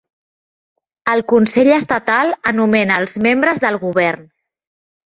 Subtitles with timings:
[1.13, 4.31] El Consell Estatal anomena els membres del Govern.